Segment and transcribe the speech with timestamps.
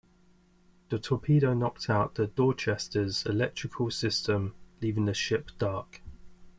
[0.89, 6.01] The torpedo knocked out the "Dorchester"s electrical system, leaving the ship dark.